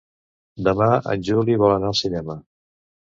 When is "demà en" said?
0.67-1.25